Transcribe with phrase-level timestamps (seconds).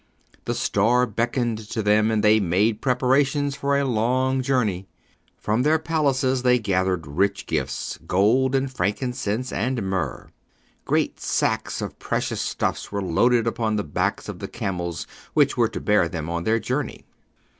[0.45, 4.87] The star beckoned to them and they made preparations for a long journey.
[5.37, 10.29] From their palaces they gathered rich gifts, gold and frankincense and myrrh.
[10.85, 15.69] Great sacks of precious stuffs were loaded upon the backs of the camels which were
[15.69, 17.05] to bear them on their journey.